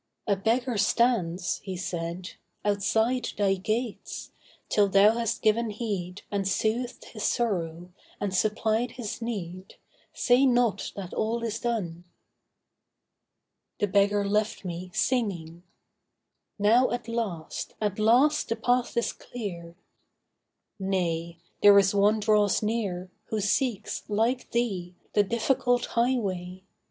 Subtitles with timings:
[0.25, 2.31] 'A beggar stands,' he said,
[2.65, 4.31] 'Outside thy gates;
[4.67, 9.75] till thou hast given heed And soothed his sorrow, and supplied his need,
[10.11, 12.05] Say not that all is done.'
[13.77, 15.61] The beggar left me singing.
[16.57, 19.75] 'Now at last— At last the path is clear.'
[20.79, 26.63] 'Nay, there is one draws near Who seeks, like thee, the difficult highway.